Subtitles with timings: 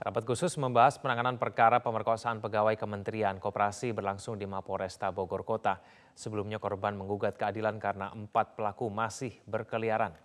[0.00, 5.76] Rapat khusus membahas penanganan perkara pemerkosaan pegawai Kementerian Koperasi berlangsung di Mapolresta Bogor Kota.
[6.16, 10.16] Sebelumnya korban menggugat keadilan karena empat pelaku masih berkeliaran.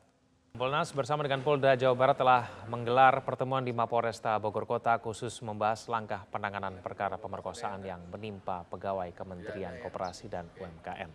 [0.56, 5.92] Polnas bersama dengan Polda Jawa Barat telah menggelar pertemuan di Mapolresta Bogor Kota khusus membahas
[5.92, 11.12] langkah penanganan perkara pemerkosaan yang menimpa pegawai Kementerian Koperasi dan UMKM.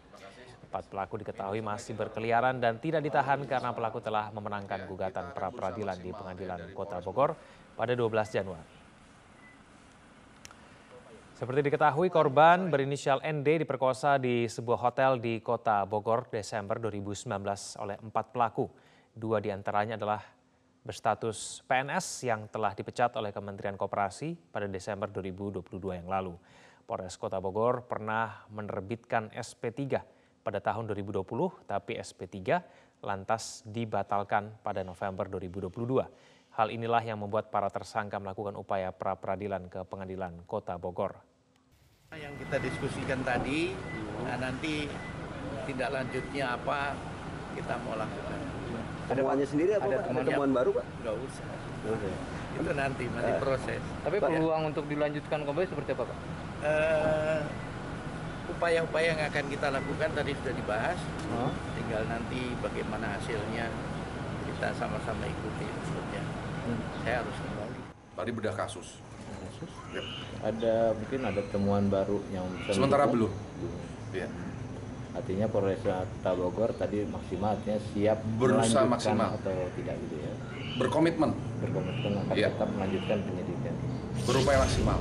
[0.69, 5.97] Empat pelaku diketahui masih berkeliaran dan tidak ditahan karena pelaku telah memenangkan gugatan pra peradilan
[5.97, 7.33] di Pengadilan Kota Bogor
[7.81, 8.73] pada 12 Januari.
[11.33, 17.33] Seperti diketahui, korban berinisial ND diperkosa di sebuah hotel di kota Bogor Desember 2019
[17.81, 18.69] oleh empat pelaku.
[19.17, 20.21] Dua di antaranya adalah
[20.85, 25.65] berstatus PNS yang telah dipecat oleh Kementerian Koperasi pada Desember 2022
[25.97, 26.37] yang lalu.
[26.85, 30.05] Polres Kota Bogor pernah menerbitkan SP3
[30.45, 31.25] pada tahun 2020,
[31.65, 32.61] tapi SP3
[33.01, 36.50] lantas dibatalkan pada November 2022.
[36.61, 41.17] Hal inilah yang membuat para tersangka melakukan upaya pra peradilan ke pengadilan kota Bogor.
[42.13, 43.73] Yang kita diskusikan tadi,
[44.29, 44.85] nah nanti
[45.65, 46.93] tindak lanjutnya apa
[47.57, 48.37] kita mau lakukan.
[49.09, 50.05] Temuannya sendiri apa ada Pak?
[50.05, 50.85] temuan- Ada temuan baru Pak?
[51.01, 51.49] Nggak usah.
[52.61, 53.81] Itu nanti masih proses.
[54.05, 54.37] Tapi Pak, ya?
[54.37, 56.19] peluang untuk dilanjutkan kembali seperti apa, Pak?
[56.61, 57.41] Eh,
[58.53, 60.99] upaya-upaya yang akan kita lakukan tadi sudah dibahas.
[61.73, 63.65] Tinggal nanti bagaimana hasilnya
[64.45, 66.21] kita sama-sama ikuti maksudnya.
[67.01, 67.79] Saya harus kembali.
[68.15, 68.89] Tadi bedah kasus.
[69.91, 70.07] Yep.
[70.41, 73.29] ada mungkin ada temuan baru yang bisa Sementara mendukung?
[73.61, 73.73] belum.
[74.15, 74.29] Iya.
[75.11, 79.37] Artinya Polres Kota Bogor tadi maksimal artinya siap Berusaha maksimal.
[79.37, 80.33] atau tidak gitu ya.
[80.79, 82.49] Berkomitmen, Berkomitmen akan Iya.
[82.51, 83.75] tetap melanjutkan penyidikan.
[84.23, 84.99] berupaya maksimal.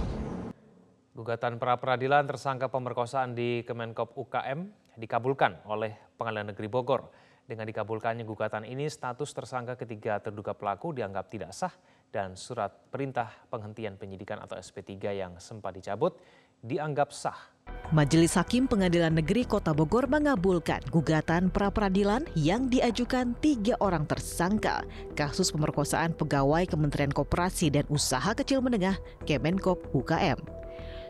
[1.14, 7.12] Gugatan pra peradilan tersangka pemerkosaan di Kemenkop UKM dikabulkan oleh Pengadilan Negeri Bogor.
[7.50, 11.74] Dengan dikabulkannya gugatan ini, status tersangka ketiga terduga pelaku dianggap tidak sah
[12.14, 16.14] dan surat perintah penghentian penyidikan atau SP3 yang sempat dicabut
[16.62, 17.58] dianggap sah.
[17.90, 24.86] Majelis Hakim Pengadilan Negeri Kota Bogor mengabulkan gugatan pra-peradilan yang diajukan tiga orang tersangka
[25.18, 30.59] kasus pemerkosaan pegawai Kementerian Koperasi dan Usaha Kecil Menengah Kemenkop UKM.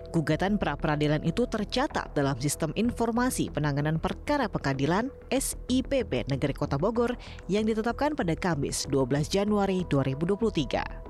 [0.09, 7.14] Gugatan pra-peradilan itu tercatat dalam Sistem Informasi Penanganan Perkara Pengadilan SIPP Negeri Kota Bogor
[7.46, 11.09] yang ditetapkan pada Kamis 12 Januari 2023.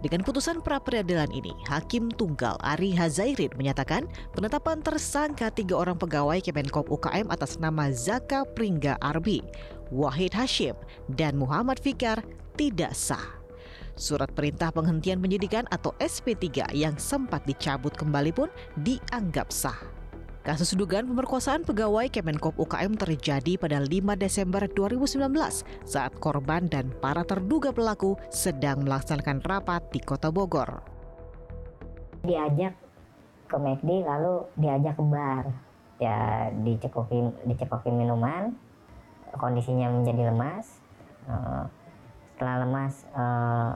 [0.00, 6.88] Dengan putusan pra-peradilan ini, Hakim Tunggal Ari Hazairin menyatakan penetapan tersangka tiga orang pegawai Kemenkop
[6.88, 9.44] UKM atas nama Zaka Pringga Arbi,
[9.92, 10.74] Wahid Hashim,
[11.12, 12.24] dan Muhammad Fikar
[12.56, 13.41] tidak sah.
[13.94, 18.48] Surat perintah penghentian penyidikan atau SP3 yang sempat dicabut kembali pun
[18.80, 19.76] dianggap sah.
[20.42, 25.22] Kasus dugaan pemerkosaan pegawai Kemenkop UKM terjadi pada 5 Desember 2019
[25.86, 30.82] saat korban dan para terduga pelaku sedang melaksanakan rapat di Kota Bogor.
[32.22, 32.78] diajak
[33.50, 35.50] ke McD lalu diajak ke bar
[35.98, 38.54] ya dicekokin dicekokin minuman
[39.34, 40.82] kondisinya menjadi lemas
[41.22, 41.64] Eh,
[42.42, 43.70] setelah lemas eh,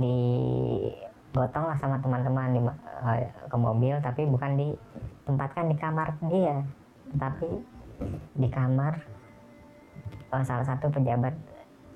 [0.00, 6.64] digotong lah sama teman-teman di, eh, ke mobil tapi bukan ditempatkan di kamar dia
[7.20, 7.60] tapi
[8.32, 9.04] di kamar
[10.32, 11.36] eh, salah satu pejabat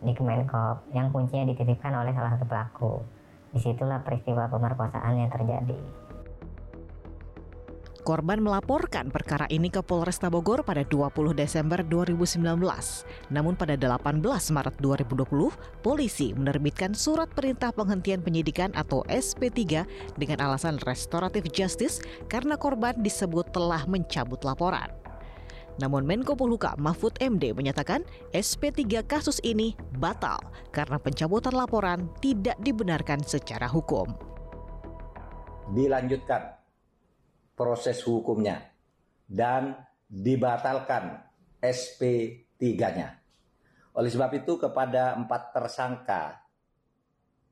[0.05, 3.01] di Kemenkop yang kuncinya dititipkan oleh salah satu pelaku
[3.57, 5.81] di situlah peristiwa pemerkosaan yang terjadi.
[8.05, 12.37] Korban melaporkan perkara ini ke Polresta Bogor pada 20 Desember 2019.
[13.33, 14.21] Namun pada 18
[14.53, 15.25] Maret 2020,
[15.81, 19.89] polisi menerbitkan surat perintah penghentian penyidikan atau SP3
[20.21, 24.93] dengan alasan restoratif justice karena korban disebut telah mencabut laporan.
[25.81, 28.05] Namun Menko Polhukam Mahfud MD menyatakan
[28.37, 30.45] SP3 kasus ini batal
[30.77, 34.13] karena pencabutan laporan tidak dibenarkan secara hukum.
[35.73, 36.64] Dilanjutkan
[37.55, 38.75] proses hukumnya
[39.31, 39.79] dan
[40.11, 41.23] dibatalkan
[41.63, 43.19] SP3-nya.
[43.95, 46.43] Oleh sebab itu kepada empat tersangka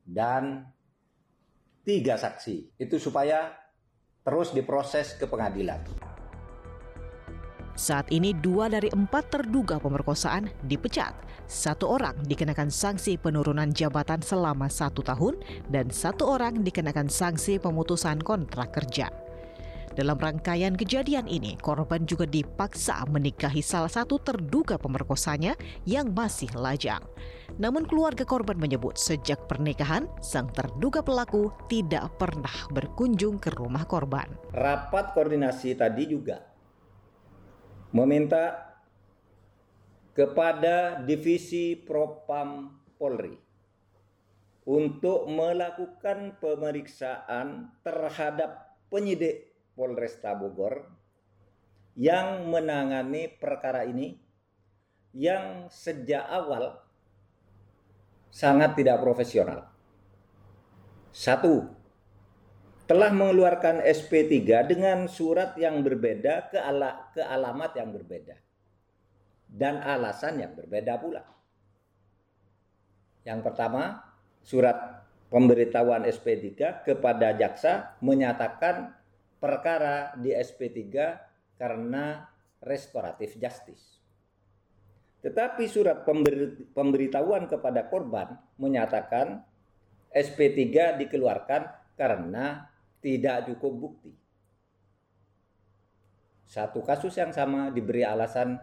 [0.02, 0.66] dan
[1.86, 3.54] tiga saksi itu supaya
[4.26, 5.82] terus diproses ke pengadilan.
[7.72, 11.16] Saat ini dua dari empat terduga pemerkosaan dipecat.
[11.48, 15.40] Satu orang dikenakan sanksi penurunan jabatan selama satu tahun
[15.72, 19.21] dan satu orang dikenakan sanksi pemutusan kontrak kerja.
[19.92, 25.52] Dalam rangkaian kejadian ini, korban juga dipaksa menikahi salah satu terduga pemerkosanya
[25.84, 27.04] yang masih lajang.
[27.60, 34.32] Namun keluarga korban menyebut sejak pernikahan, sang terduga pelaku tidak pernah berkunjung ke rumah korban.
[34.56, 36.40] Rapat koordinasi tadi juga
[37.92, 38.72] meminta
[40.16, 43.36] kepada Divisi Propam Polri
[44.64, 50.84] untuk melakukan pemeriksaan terhadap penyidik Polresta Bogor
[51.96, 54.16] yang menangani perkara ini
[55.12, 56.80] yang sejak awal
[58.32, 59.68] sangat tidak profesional.
[61.12, 61.68] Satu,
[62.88, 68.36] telah mengeluarkan SP3 dengan surat yang berbeda ke, ala, ke alamat yang berbeda
[69.52, 71.24] dan alasan yang berbeda pula.
[73.22, 74.00] Yang pertama,
[74.40, 78.96] surat pemberitahuan SP3 kepada jaksa menyatakan
[79.42, 80.78] perkara di SP3
[81.58, 82.22] karena
[82.62, 83.98] restoratif justice.
[85.22, 86.06] Tetapi surat
[86.74, 89.42] pemberitahuan kepada korban menyatakan
[90.14, 91.66] SP3 dikeluarkan
[91.98, 92.70] karena
[93.02, 94.14] tidak cukup bukti.
[96.46, 98.62] Satu kasus yang sama diberi alasan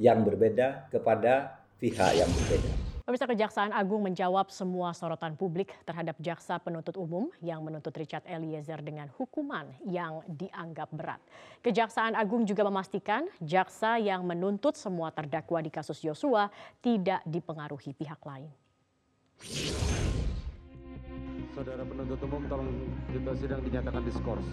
[0.00, 2.89] yang berbeda kepada pihak yang berbeda.
[3.10, 8.78] Pemirsa Kejaksaan Agung menjawab semua sorotan publik terhadap jaksa penuntut umum yang menuntut Richard Eliezer
[8.86, 11.18] dengan hukuman yang dianggap berat.
[11.58, 18.22] Kejaksaan Agung juga memastikan jaksa yang menuntut semua terdakwa di kasus Yosua tidak dipengaruhi pihak
[18.22, 18.46] lain.
[21.50, 22.70] Saudara penuntut umum tolong
[23.10, 24.46] kita sidang dinyatakan diskors.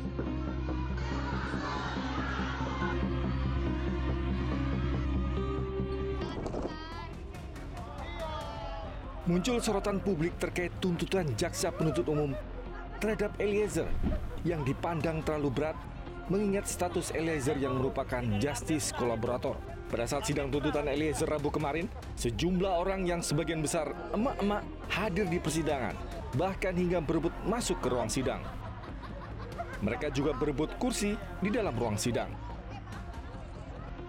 [9.27, 12.31] Muncul sorotan publik terkait tuntutan jaksa penuntut umum
[13.03, 13.83] terhadap Eliezer
[14.47, 15.75] yang dipandang terlalu berat
[16.31, 19.59] mengingat status Eliezer yang merupakan justice kolaborator.
[19.91, 24.63] Pada saat sidang tuntutan Eliezer Rabu kemarin, sejumlah orang yang sebagian besar emak-emak
[24.95, 25.99] hadir di persidangan,
[26.39, 28.39] bahkan hingga berebut masuk ke ruang sidang.
[29.83, 32.31] Mereka juga berebut kursi di dalam ruang sidang.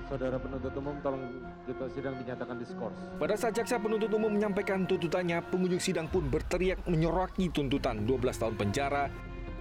[0.09, 1.21] Saudara penuntut umum tolong
[1.69, 2.97] kita sidang dinyatakan diskors.
[3.21, 8.57] Pada saat jaksa penuntut umum menyampaikan tuntutannya, pengunjung sidang pun berteriak menyoraki tuntutan 12 tahun
[8.57, 9.13] penjara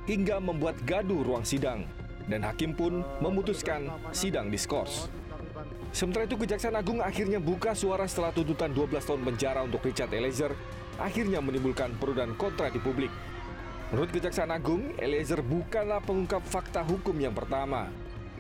[0.08, 1.84] hingga membuat gaduh ruang sidang.
[2.32, 5.12] Dan hakim pun memutuskan sidang diskors.
[5.92, 10.56] Sementara itu Kejaksaan Agung akhirnya buka suara setelah tuntutan 12 tahun penjara untuk Richard Eliezer
[10.96, 13.12] akhirnya menimbulkan pro dan kontra di publik.
[13.92, 17.92] Menurut Kejaksaan Agung, Eliezer bukanlah pengungkap fakta hukum yang pertama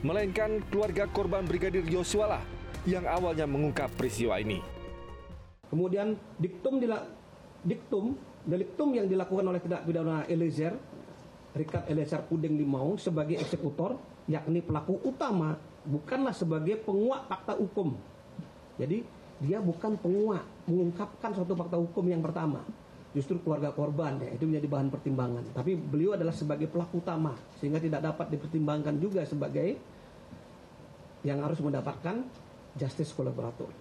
[0.05, 2.43] melainkan keluarga korban Brigadir Yosua lah
[2.85, 4.61] yang awalnya mengungkap peristiwa ini.
[5.67, 7.03] Kemudian diktum dila,
[7.65, 8.15] diktum
[8.47, 10.71] deliktum yang dilakukan oleh tidak pidana Eliezer,
[11.51, 13.99] Richard Eliezer Puding Limau sebagai eksekutor,
[14.31, 17.99] yakni pelaku utama, bukanlah sebagai penguak fakta hukum.
[18.79, 19.03] Jadi
[19.43, 22.63] dia bukan penguak, mengungkapkan suatu fakta hukum yang pertama.
[23.17, 25.41] Justru keluarga korban ya, itu menjadi bahan pertimbangan.
[25.57, 29.73] Tapi beliau adalah sebagai pelaku utama, sehingga tidak dapat dipertimbangkan juga sebagai
[31.25, 32.21] yang harus mendapatkan
[32.77, 33.73] justice kolaborator.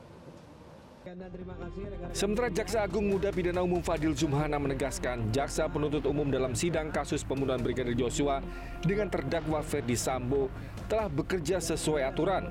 [2.16, 7.22] Sementara Jaksa Agung Muda Pidana Umum Fadil Zumhana menegaskan jaksa penuntut umum dalam sidang kasus
[7.22, 8.42] pembunuhan Brigadir Joshua
[8.82, 10.50] dengan terdakwa Ferdi Sambo
[10.90, 12.50] telah bekerja sesuai aturan.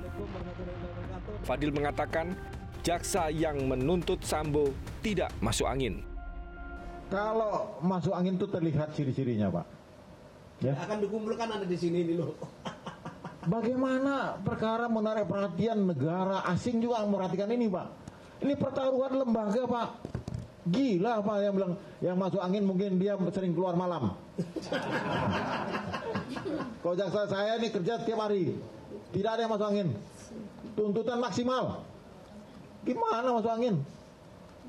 [1.44, 2.32] Fadil mengatakan
[2.80, 4.72] jaksa yang menuntut Sambo
[5.04, 6.15] tidak masuk angin.
[7.06, 9.66] Kalau masuk angin itu terlihat ciri-cirinya, Pak.
[10.64, 10.74] Ya.
[10.74, 12.34] Akan dikumpulkan ada di sini ini loh.
[13.52, 17.86] Bagaimana perkara menarik perhatian negara asing juga memperhatikan ini, Pak?
[18.42, 19.88] Ini pertaruhan lembaga, Pak.
[20.66, 21.72] Gila, Pak, yang bilang
[22.02, 24.18] yang masuk angin mungkin dia sering keluar malam.
[26.82, 28.58] Kalau jaksa saya ini kerja tiap hari,
[29.14, 29.88] tidak ada yang masuk angin.
[30.74, 31.86] Tuntutan maksimal.
[32.82, 33.78] Gimana masuk angin?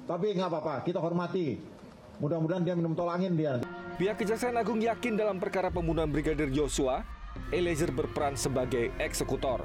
[0.05, 1.76] Tapi nggak apa-apa, kita hormati.
[2.17, 3.61] Mudah-mudahan dia minum tol angin dia.
[4.01, 7.05] Pihak Kejaksaan Agung yakin dalam perkara pembunuhan Brigadir Joshua,
[7.53, 9.61] Eliezer berperan sebagai eksekutor.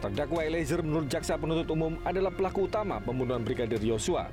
[0.00, 4.28] Terdakwa Eliezer menurut jaksa penuntut umum adalah pelaku utama pembunuhan Brigadir Yosua.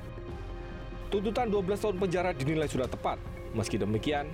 [1.12, 3.20] Tuntutan 12 tahun penjara dinilai sudah tepat.
[3.52, 4.28] Meski demikian,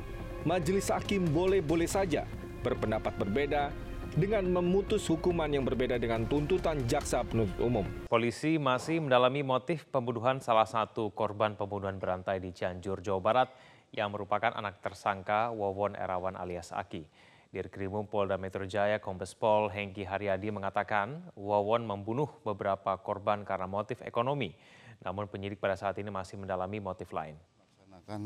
[0.46, 2.30] majelis hakim boleh-boleh saja
[2.62, 3.74] berpendapat berbeda
[4.18, 7.86] dengan memutus hukuman yang berbeda dengan tuntutan jaksa penuntut umum.
[8.10, 13.50] Polisi masih mendalami motif pembunuhan salah satu korban pembunuhan berantai di Cianjur, Jawa Barat
[13.94, 17.06] yang merupakan anak tersangka Wawon Erawan alias Aki.
[17.50, 24.02] Dirkrimum Polda Metro Jaya Kombes Pol Hengki Haryadi mengatakan Wawon membunuh beberapa korban karena motif
[24.06, 24.54] ekonomi.
[25.02, 27.38] Namun penyidik pada saat ini masih mendalami motif lain.
[27.82, 28.22] Laksanakan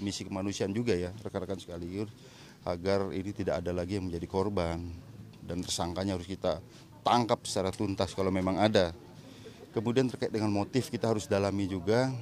[0.00, 2.08] misi kemanusiaan juga ya rekan-rekan sekaligus
[2.64, 5.11] agar ini tidak ada lagi yang menjadi korban
[5.42, 6.62] dan tersangkanya harus kita
[7.02, 8.94] tangkap secara tuntas kalau memang ada.
[9.72, 12.12] Kemudian terkait dengan motif kita harus dalami juga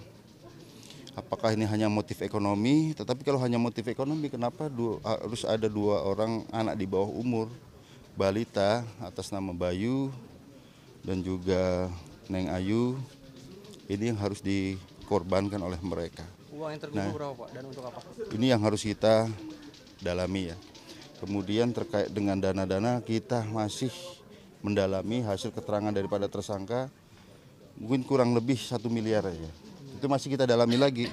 [1.19, 6.07] apakah ini hanya motif ekonomi, tetapi kalau hanya motif ekonomi kenapa dua, harus ada dua
[6.07, 7.51] orang anak di bawah umur
[8.15, 10.11] balita atas nama Bayu
[11.03, 11.89] dan juga
[12.31, 12.99] Neng Ayu
[13.91, 16.23] ini yang harus dikorbankan oleh mereka.
[16.55, 17.17] Uang yang terkumpul Nah.
[17.17, 18.01] berapa Pak dan untuk apa?
[18.31, 19.27] Ini yang harus kita
[19.99, 20.57] dalami ya.
[21.21, 23.93] Kemudian terkait dengan dana-dana kita masih
[24.65, 26.89] mendalami hasil keterangan daripada tersangka
[27.77, 29.51] mungkin kurang lebih satu miliar aja.
[30.01, 31.13] Itu masih kita dalami lagi.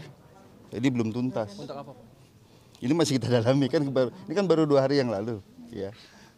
[0.72, 1.60] Jadi belum tuntas.
[1.60, 2.08] Untuk apa Pak?
[2.78, 5.92] Ini masih kita dalami kan ini kan baru dua hari yang lalu ya.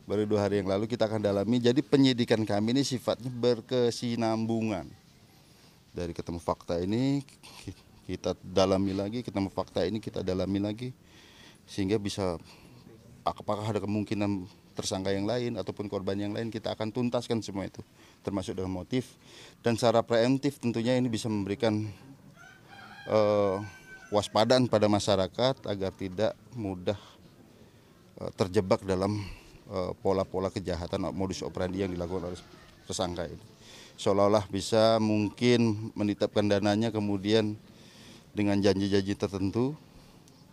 [0.09, 1.61] Baru dua hari yang lalu kita akan dalami.
[1.61, 4.89] Jadi penyidikan kami ini sifatnya berkesinambungan.
[5.93, 7.21] Dari ketemu fakta ini
[8.09, 10.89] kita dalami lagi, ketemu fakta ini kita dalami lagi
[11.69, 12.41] sehingga bisa
[13.35, 17.83] apakah ada kemungkinan tersangka yang lain ataupun korban yang lain kita akan tuntaskan semua itu
[18.23, 19.19] termasuk dengan motif
[19.59, 21.83] dan secara preemptif tentunya ini bisa memberikan
[23.09, 23.57] eh,
[24.09, 26.97] waspadaan pada masyarakat agar tidak mudah
[28.23, 29.19] eh, terjebak dalam
[29.67, 32.39] eh, pola-pola kejahatan atau modus operandi yang dilakukan oleh
[32.87, 33.45] tersangka ini.
[33.99, 37.59] Seolah-olah bisa mungkin menitapkan dananya kemudian
[38.31, 39.75] dengan janji-janji tertentu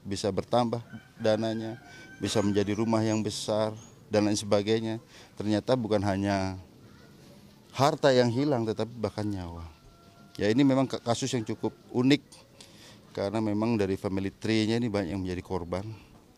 [0.07, 0.81] bisa bertambah
[1.19, 1.83] dananya,
[2.23, 3.75] bisa menjadi rumah yang besar
[4.07, 5.03] dan lain sebagainya.
[5.35, 6.55] Ternyata bukan hanya
[7.75, 9.67] harta yang hilang tetapi bahkan nyawa.
[10.39, 12.23] Ya ini memang kasus yang cukup unik
[13.17, 15.85] karena memang dari family tree-nya ini banyak yang menjadi korban.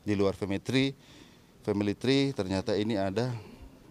[0.03, 0.95] Di luar family tree,
[1.67, 3.29] family tree ternyata ini ada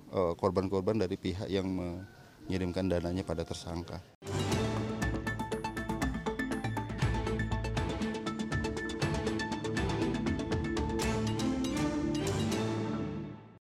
[0.09, 3.99] eh, korban-korban dari pihak yang mengirimkan dananya pada tersangka.